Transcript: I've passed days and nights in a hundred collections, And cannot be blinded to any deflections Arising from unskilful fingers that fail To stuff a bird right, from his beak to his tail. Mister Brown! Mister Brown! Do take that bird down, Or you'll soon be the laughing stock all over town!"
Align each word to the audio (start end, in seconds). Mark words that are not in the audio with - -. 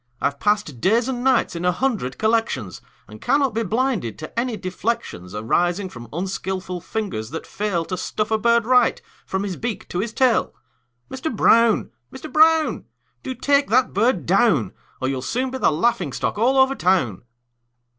I've 0.19 0.39
passed 0.39 0.81
days 0.81 1.07
and 1.07 1.23
nights 1.23 1.55
in 1.55 1.63
a 1.63 1.71
hundred 1.71 2.17
collections, 2.17 2.81
And 3.07 3.21
cannot 3.21 3.53
be 3.53 3.61
blinded 3.61 4.17
to 4.17 4.39
any 4.39 4.57
deflections 4.57 5.35
Arising 5.35 5.89
from 5.89 6.09
unskilful 6.11 6.81
fingers 6.81 7.29
that 7.29 7.45
fail 7.45 7.85
To 7.85 7.95
stuff 7.95 8.31
a 8.31 8.39
bird 8.39 8.65
right, 8.65 8.99
from 9.27 9.43
his 9.43 9.57
beak 9.57 9.87
to 9.89 9.99
his 9.99 10.11
tail. 10.11 10.55
Mister 11.07 11.29
Brown! 11.29 11.91
Mister 12.09 12.29
Brown! 12.29 12.85
Do 13.21 13.35
take 13.35 13.67
that 13.69 13.93
bird 13.93 14.25
down, 14.25 14.73
Or 15.01 15.07
you'll 15.07 15.21
soon 15.21 15.51
be 15.51 15.59
the 15.59 15.69
laughing 15.69 16.13
stock 16.13 16.35
all 16.35 16.57
over 16.57 16.73
town!" 16.73 17.21